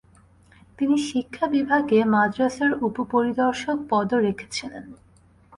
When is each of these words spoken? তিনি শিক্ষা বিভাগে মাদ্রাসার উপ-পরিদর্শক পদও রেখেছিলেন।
তিনি 0.77 0.95
শিক্ষা 1.09 1.45
বিভাগে 1.47 1.99
মাদ্রাসার 2.05 2.71
উপ-পরিদর্শক 2.83 3.77
পদও 3.89 4.17
রেখেছিলেন। 4.19 4.85